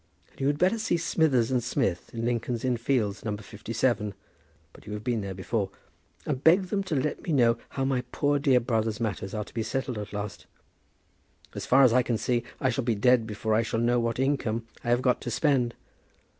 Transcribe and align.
And 0.31 0.41
you 0.41 0.47
had 0.47 0.57
better 0.57 0.79
see 0.79 0.97
Smithers 0.97 1.51
and 1.51 1.63
Smith, 1.63 2.09
in 2.11 2.25
Lincoln's 2.25 2.65
Inn 2.65 2.75
Fields, 2.77 3.23
No. 3.23 3.37
57 3.37 4.15
but 4.73 4.87
you 4.87 4.93
have 4.93 5.03
been 5.03 5.21
there 5.21 5.35
before, 5.35 5.69
and 6.25 6.43
beg 6.43 6.69
them 6.69 6.81
to 6.85 6.95
let 6.95 7.21
me 7.21 7.31
know 7.31 7.59
how 7.69 7.85
my 7.85 8.01
poor 8.11 8.39
dear 8.39 8.59
brother's 8.59 8.99
matters 8.99 9.35
are 9.35 9.43
to 9.45 9.53
be 9.53 9.61
settled 9.61 9.99
at 9.99 10.11
last. 10.11 10.47
As 11.53 11.67
far 11.67 11.83
as 11.83 11.93
I 11.93 12.01
can 12.01 12.17
see 12.17 12.43
I 12.59 12.71
shall 12.71 12.83
be 12.83 12.95
dead 12.95 13.27
before 13.27 13.53
I 13.53 13.61
shall 13.61 13.79
know 13.79 13.99
what 13.99 14.17
income 14.17 14.65
I 14.83 14.89
have 14.89 15.03
got 15.03 15.21
to 15.21 15.29
spend. 15.29 15.75